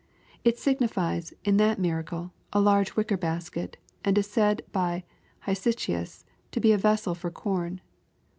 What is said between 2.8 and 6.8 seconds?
wicker basket^ and is said by Hesychius to be a